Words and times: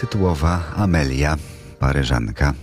tytułowa 0.00 0.60
Amelia, 0.76 1.36
Paryżanka. 1.78 2.54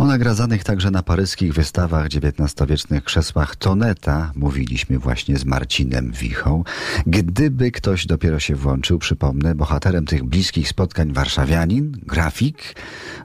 O 0.00 0.06
nagradzanych 0.06 0.64
także 0.64 0.90
na 0.90 1.02
paryskich 1.02 1.54
wystawach 1.54 2.06
XIX-wiecznych 2.06 3.04
krzesłach 3.04 3.56
Toneta 3.56 4.32
mówiliśmy 4.34 4.98
właśnie 4.98 5.38
z 5.38 5.44
Marcinem 5.44 6.12
Wichą. 6.12 6.64
Gdyby 7.06 7.70
ktoś 7.70 8.06
dopiero 8.06 8.40
się 8.40 8.56
włączył, 8.56 8.98
przypomnę, 8.98 9.54
bohaterem 9.54 10.06
tych 10.06 10.24
bliskich 10.24 10.68
spotkań 10.68 11.12
warszawianin, 11.12 11.92
grafik, 12.06 12.74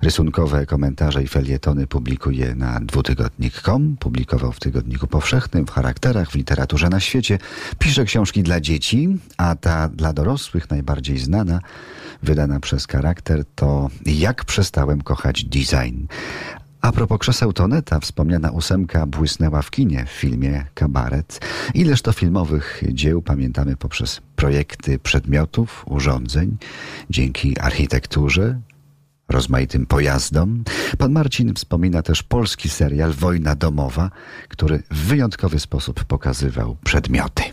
rysunkowe 0.01 0.65
komentarze 0.65 1.23
i 1.23 1.27
felietony 1.27 1.88
publikuje 1.88 2.55
na 2.55 2.79
dwutygodnik.com, 2.79 3.97
publikował 3.97 4.51
w 4.51 4.60
Tygodniku 4.60 5.07
Powszechnym, 5.07 5.68
w 5.68 5.71
charakterach, 5.71 6.32
w 6.32 6.36
literaturze 6.36 6.89
na 6.89 7.00
świecie, 7.00 7.37
pisze 7.79 8.05
książki 8.05 8.43
dla 8.43 8.61
dzieci, 8.61 9.18
a 9.37 9.55
ta 9.55 9.89
dla 9.89 10.14
dorosłych 10.14 10.69
najbardziej 10.69 11.18
znana, 11.18 11.60
wydana 12.23 12.60
przez 12.60 12.87
charakter, 12.87 13.43
to 13.55 13.89
Jak 14.05 14.46
przestałem 14.46 15.01
kochać 15.01 15.43
design. 15.43 16.05
A 16.86 16.92
propos 16.92 17.20
krzeseł 17.20 17.54
Toneta, 17.54 18.00
wspomniana 18.00 18.52
ósemka 18.52 19.06
błysnęła 19.06 19.62
w 19.62 19.71
kinie 19.71 20.06
w 20.06 20.10
filmie 20.10 20.66
Kabaret. 20.74 21.39
Ileż 21.74 22.02
to 22.02 22.11
filmowych 22.11 22.84
dzieł 22.92 23.21
pamiętamy 23.21 23.75
poprzez 23.75 24.21
projekty 24.36 25.00
przedmiotów, 25.00 25.84
urządzeń, 25.88 26.58
dzięki 27.10 27.60
architekturze, 27.60 28.60
rozmaitym 29.30 29.86
pojazdom. 29.86 30.64
Pan 30.98 31.11
Marcin 31.11 31.54
wspomina 31.54 32.02
też 32.02 32.23
polski 32.23 32.70
serial 32.70 33.14
Wojna 33.14 33.56
domowa, 33.56 34.11
który 34.50 34.83
w 34.92 34.97
wyjątkowy 34.97 35.59
sposób 35.59 36.03
pokazywał 36.03 36.78
przedmioty. 36.83 37.44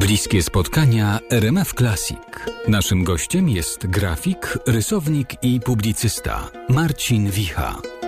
Bliskie 0.00 0.42
spotkania 0.42 1.18
RMF 1.30 1.74
Classic. 1.74 2.18
Naszym 2.68 3.04
gościem 3.04 3.48
jest 3.48 3.86
grafik, 3.86 4.58
rysownik 4.66 5.34
i 5.42 5.60
publicysta 5.60 6.50
Marcin 6.68 7.30
Wicha. 7.30 7.99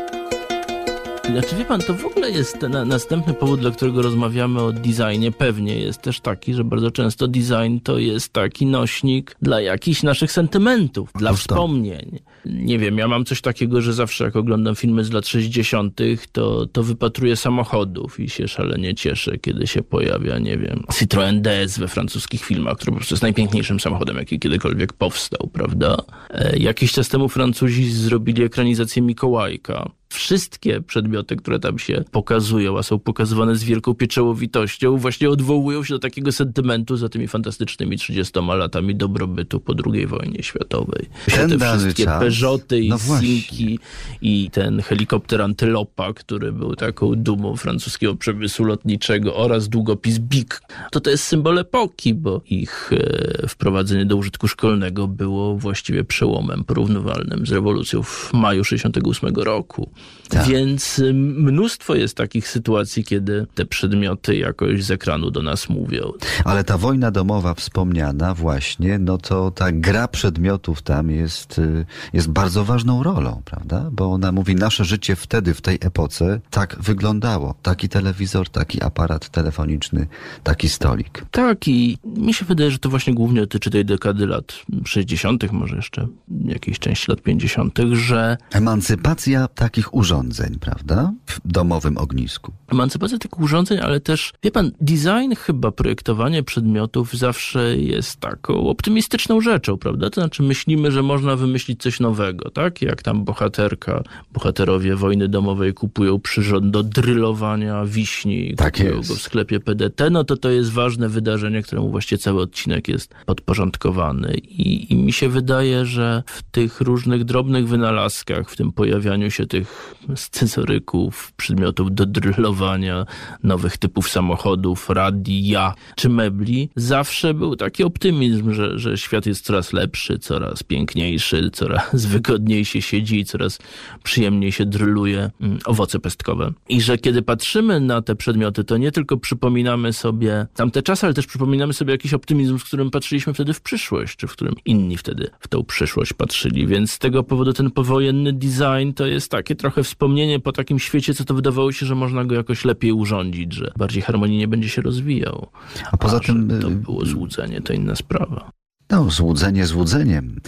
Znaczy 1.32 1.56
wie 1.56 1.64
pan, 1.64 1.80
to 1.80 1.94
w 1.94 2.04
ogóle 2.04 2.30
jest 2.30 2.62
na, 2.62 2.84
następny 2.84 3.34
powód, 3.34 3.60
dla 3.60 3.70
którego 3.70 4.02
rozmawiamy 4.02 4.60
o 4.60 4.72
designie, 4.72 5.32
pewnie 5.32 5.78
jest 5.78 6.02
też 6.02 6.20
taki, 6.20 6.54
że 6.54 6.64
bardzo 6.64 6.90
często 6.90 7.28
design 7.28 7.78
to 7.82 7.98
jest 7.98 8.32
taki 8.32 8.66
nośnik 8.66 9.36
dla 9.42 9.60
jakichś 9.60 10.02
naszych 10.02 10.32
sentymentów, 10.32 11.10
dla 11.14 11.32
wspomnień. 11.32 12.18
Nie 12.44 12.78
wiem, 12.78 12.98
ja 12.98 13.08
mam 13.08 13.24
coś 13.24 13.40
takiego, 13.40 13.82
że 13.82 13.92
zawsze 13.92 14.24
jak 14.24 14.36
oglądam 14.36 14.76
filmy 14.76 15.04
z 15.04 15.12
lat 15.12 15.26
60., 15.26 16.00
to, 16.32 16.66
to 16.66 16.82
wypatruję 16.82 17.36
samochodów 17.36 18.20
i 18.20 18.30
się 18.30 18.48
szalenie 18.48 18.94
cieszę, 18.94 19.38
kiedy 19.38 19.66
się 19.66 19.82
pojawia, 19.82 20.38
nie 20.38 20.58
wiem, 20.58 20.84
Citroën 20.90 21.40
DS 21.40 21.78
we 21.78 21.88
francuskich 21.88 22.44
filmach, 22.44 22.76
który 22.76 22.92
po 22.92 22.96
prostu 22.96 23.14
jest 23.14 23.22
najpiękniejszym 23.22 23.80
samochodem, 23.80 24.16
jaki 24.16 24.38
kiedykolwiek 24.38 24.92
powstał, 24.92 25.50
prawda? 25.52 25.96
E, 26.30 26.58
jakiś 26.58 26.92
czas 26.92 27.08
temu 27.08 27.28
Francuzi 27.28 27.92
zrobili 27.92 28.42
ekranizację 28.42 29.02
Mikołajka 29.02 29.90
wszystkie 30.22 30.80
przedmioty, 30.80 31.36
które 31.36 31.58
tam 31.58 31.78
się 31.78 32.04
pokazują, 32.10 32.78
a 32.78 32.82
są 32.82 32.98
pokazywane 32.98 33.56
z 33.56 33.64
wielką 33.64 33.94
pieczołowitością, 33.94 34.96
właśnie 34.96 35.30
odwołują 35.30 35.84
się 35.84 35.94
do 35.94 35.98
takiego 35.98 36.32
sentymentu 36.32 36.96
za 36.96 37.08
tymi 37.08 37.28
fantastycznymi 37.28 37.98
30 37.98 38.32
latami 38.40 38.94
dobrobytu 38.94 39.60
po 39.60 39.74
II 39.86 40.06
wojnie 40.06 40.42
światowej. 40.42 41.06
Ten 41.26 41.58
Te 41.58 41.78
wszystkie 41.78 42.04
czas. 42.04 42.20
Peugeoty 42.20 42.80
i 42.80 42.88
No. 42.88 42.98
Simki 42.98 43.78
i 44.22 44.50
ten 44.50 44.82
helikopter 44.82 45.42
Antylopa, 45.42 46.12
który 46.12 46.52
był 46.52 46.76
taką 46.76 47.14
dumą 47.14 47.56
francuskiego 47.56 48.14
przemysłu 48.14 48.64
lotniczego 48.64 49.36
oraz 49.36 49.68
długopis 49.68 50.18
BIC. 50.18 50.60
To 50.90 51.00
to 51.00 51.10
jest 51.10 51.24
symbol 51.24 51.58
epoki, 51.58 52.14
bo 52.14 52.40
ich 52.46 52.90
e, 52.92 53.48
wprowadzenie 53.48 54.06
do 54.06 54.16
użytku 54.16 54.48
szkolnego 54.48 55.08
było 55.08 55.56
właściwie 55.56 56.04
przełomem 56.04 56.64
porównywalnym 56.64 57.46
z 57.46 57.52
rewolucją 57.52 58.02
w 58.02 58.32
maju 58.32 58.64
68 58.64 59.34
roku. 59.34 59.90
Tak. 60.32 60.46
Więc 60.46 60.98
y, 60.98 61.14
mnóstwo 61.14 61.94
jest 61.94 62.16
takich 62.16 62.48
sytuacji, 62.48 63.04
kiedy 63.04 63.46
te 63.54 63.64
przedmioty 63.64 64.36
jakoś 64.36 64.84
z 64.84 64.90
ekranu 64.90 65.30
do 65.30 65.42
nas 65.42 65.68
mówią. 65.68 66.12
Ale 66.44 66.64
ta 66.64 66.78
wojna 66.78 67.10
domowa 67.10 67.54
wspomniana 67.54 68.34
właśnie, 68.34 68.98
no 68.98 69.18
to 69.18 69.50
ta 69.50 69.72
gra 69.72 70.08
przedmiotów 70.08 70.82
tam 70.82 71.10
jest, 71.10 71.58
y, 71.58 71.84
jest 72.12 72.30
bardzo 72.30 72.64
ważną 72.64 73.02
rolą, 73.02 73.42
prawda? 73.44 73.88
Bo 73.92 74.12
ona 74.12 74.32
mówi, 74.32 74.54
nasze 74.54 74.84
życie 74.84 75.16
wtedy, 75.16 75.54
w 75.54 75.60
tej 75.60 75.78
epoce 75.80 76.40
tak 76.50 76.76
wyglądało. 76.80 77.54
Taki 77.62 77.88
telewizor, 77.88 78.48
taki 78.48 78.82
aparat 78.82 79.28
telefoniczny, 79.28 80.06
taki 80.42 80.68
stolik. 80.68 81.24
Tak 81.30 81.68
i 81.68 81.98
mi 82.04 82.34
się 82.34 82.44
wydaje, 82.44 82.70
że 82.70 82.78
to 82.78 82.88
właśnie 82.88 83.14
głównie 83.14 83.40
dotyczy 83.40 83.70
tej 83.70 83.84
dekady 83.84 84.26
lat 84.26 84.54
60., 84.84 85.52
może 85.52 85.76
jeszcze 85.76 86.06
jakiejś 86.44 86.78
części 86.78 87.10
lat 87.10 87.22
50., 87.22 87.78
że 87.92 88.36
Emancypacja 88.52 89.48
takich 89.48 89.91
urządzeń, 89.92 90.58
prawda? 90.60 91.12
W 91.26 91.40
domowym 91.44 91.98
ognisku. 91.98 92.52
emancypacja 92.72 93.18
tych 93.18 93.40
urządzeń, 93.40 93.78
ale 93.78 94.00
też, 94.00 94.32
wie 94.42 94.50
pan, 94.50 94.70
design 94.80 95.34
chyba, 95.38 95.72
projektowanie 95.72 96.42
przedmiotów 96.42 97.12
zawsze 97.12 97.76
jest 97.76 98.16
taką 98.20 98.68
optymistyczną 98.68 99.40
rzeczą, 99.40 99.78
prawda? 99.78 100.10
To 100.10 100.20
znaczy 100.20 100.42
myślimy, 100.42 100.90
że 100.92 101.02
można 101.02 101.36
wymyślić 101.36 101.82
coś 101.82 102.00
nowego, 102.00 102.50
tak? 102.50 102.82
Jak 102.82 103.02
tam 103.02 103.24
bohaterka, 103.24 104.02
bohaterowie 104.32 104.96
wojny 104.96 105.28
domowej 105.28 105.74
kupują 105.74 106.20
przyrząd 106.20 106.70
do 106.70 106.82
drylowania 106.82 107.84
wiśni, 107.84 108.54
Tak 108.56 108.72
kupują 108.76 108.96
jest. 108.96 109.08
go 109.08 109.16
w 109.16 109.20
sklepie 109.20 109.60
PDT, 109.60 110.10
no 110.10 110.24
to 110.24 110.36
to 110.36 110.50
jest 110.50 110.72
ważne 110.72 111.08
wydarzenie, 111.08 111.62
któremu 111.62 111.90
właściwie 111.90 112.18
cały 112.18 112.40
odcinek 112.42 112.88
jest 112.88 113.14
podporządkowany 113.26 114.34
i, 114.34 114.92
i 114.92 114.96
mi 114.96 115.12
się 115.12 115.28
wydaje, 115.28 115.86
że 115.86 116.22
w 116.26 116.42
tych 116.42 116.80
różnych 116.80 117.24
drobnych 117.24 117.68
wynalazkach, 117.68 118.50
w 118.50 118.56
tym 118.56 118.72
pojawianiu 118.72 119.30
się 119.30 119.46
tych 119.46 119.81
scyzoryków, 120.14 121.32
przedmiotów 121.36 121.94
do 121.94 122.06
drylowania, 122.06 123.06
nowych 123.42 123.76
typów 123.78 124.08
samochodów, 124.08 124.90
radia 124.90 125.74
czy 125.96 126.08
mebli, 126.08 126.68
zawsze 126.76 127.34
był 127.34 127.56
taki 127.56 127.84
optymizm, 127.84 128.52
że, 128.52 128.78
że 128.78 128.98
świat 128.98 129.26
jest 129.26 129.44
coraz 129.44 129.72
lepszy, 129.72 130.18
coraz 130.18 130.62
piękniejszy, 130.62 131.50
coraz 131.52 132.06
wygodniej 132.06 132.64
się 132.64 132.82
siedzi 132.82 133.18
i 133.20 133.24
coraz 133.24 133.58
przyjemniej 134.02 134.52
się 134.52 134.66
dryluje 134.66 135.30
mm, 135.40 135.58
owoce 135.64 135.98
pestkowe. 135.98 136.52
I 136.68 136.80
że 136.80 136.98
kiedy 136.98 137.22
patrzymy 137.22 137.80
na 137.80 138.02
te 138.02 138.16
przedmioty, 138.16 138.64
to 138.64 138.76
nie 138.76 138.92
tylko 138.92 139.16
przypominamy 139.16 139.92
sobie 139.92 140.46
tamte 140.54 140.82
czasy, 140.82 141.06
ale 141.06 141.14
też 141.14 141.26
przypominamy 141.26 141.72
sobie 141.72 141.92
jakiś 141.92 142.14
optymizm, 142.14 142.58
z 142.58 142.64
którym 142.64 142.90
patrzyliśmy 142.90 143.34
wtedy 143.34 143.52
w 143.52 143.60
przyszłość, 143.60 144.16
czy 144.16 144.26
w 144.26 144.32
którym 144.32 144.54
inni 144.64 144.96
wtedy 144.96 145.30
w 145.40 145.48
tą 145.48 145.64
przyszłość 145.64 146.12
patrzyli. 146.12 146.66
Więc 146.66 146.92
z 146.92 146.98
tego 146.98 147.22
powodu 147.22 147.52
ten 147.52 147.70
powojenny 147.70 148.32
design 148.32 148.92
to 148.96 149.06
jest 149.06 149.30
takie 149.30 149.54
trochę 149.54 149.71
wspomnienie 149.82 150.40
po 150.40 150.52
takim 150.52 150.78
świecie, 150.78 151.14
co 151.14 151.24
to 151.24 151.34
wydawało 151.34 151.72
się, 151.72 151.86
że 151.86 151.94
można 151.94 152.24
go 152.24 152.34
jakoś 152.34 152.64
lepiej 152.64 152.92
urządzić, 152.92 153.52
że 153.52 153.72
bardziej 153.76 154.02
harmonijnie 154.02 154.48
będzie 154.48 154.68
się 154.68 154.82
rozwijał. 154.82 155.48
A 155.92 155.96
poza 155.96 156.16
A, 156.16 156.20
tym, 156.20 156.60
to 156.60 156.68
y, 156.68 156.70
było 156.70 157.04
złudzenie, 157.04 157.60
to 157.60 157.72
inna 157.72 157.96
sprawa. 157.96 158.50
No, 158.90 159.10
złudzenie 159.10 159.66
złudzeniem, 159.66 160.40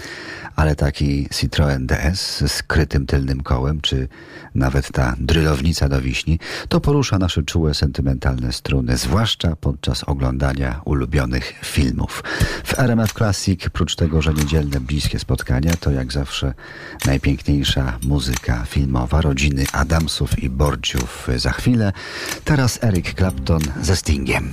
ale 0.57 0.77
taki 0.77 1.29
Citroën 1.29 1.87
DS 1.87 2.39
z 2.39 2.53
skrytym 2.53 3.07
tylnym 3.07 3.43
kołem, 3.43 3.81
czy 3.81 4.09
nawet 4.55 4.93
ta 4.93 5.15
drylownica 5.19 5.89
do 5.89 6.01
wiśni, 6.01 6.39
to 6.69 6.81
porusza 6.81 7.19
nasze 7.19 7.43
czułe, 7.43 7.75
sentymentalne 7.75 8.53
struny, 8.53 8.97
zwłaszcza 8.97 9.57
podczas 9.57 10.05
oglądania 10.05 10.81
ulubionych 10.85 11.55
filmów. 11.65 12.23
W 12.65 12.79
RMF 12.79 13.13
Classic, 13.13 13.69
prócz 13.73 13.97
tego, 13.97 14.23
że 14.23 14.35
niedzielne 14.35 14.81
bliskie 14.81 15.19
spotkania, 15.19 15.73
to 15.81 15.91
jak 15.91 16.13
zawsze 16.13 16.55
najpiękniejsza 17.07 17.99
muzyka 18.03 18.65
filmowa, 18.65 19.21
rodziny 19.21 19.65
Adamsów 19.73 20.39
i 20.43 20.51
Borciów 20.51 21.29
za 21.37 21.51
chwilę. 21.51 21.93
Teraz 22.45 22.85
Eric 22.85 23.15
Clapton 23.15 23.61
ze 23.83 23.97
Stingiem. 23.97 24.53